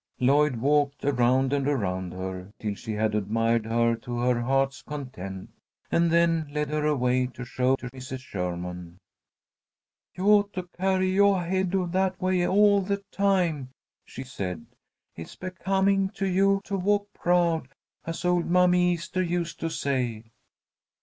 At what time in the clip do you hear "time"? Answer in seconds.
13.11-13.69